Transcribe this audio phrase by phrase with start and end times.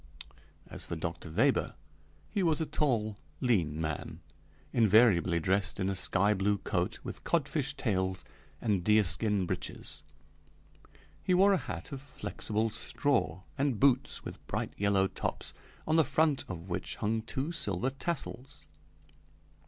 [0.65, 1.29] As for Dr.
[1.29, 1.75] Weber,
[2.31, 4.19] he was a tall, lean man,
[4.73, 8.25] invariably dressed in a sky blue coat with codfish tails
[8.59, 10.01] and deerskin breeches.
[11.21, 15.53] He wore a hat of flexible straw and boots with bright yellow tops,
[15.85, 18.65] on the front of which hung two silver tassels.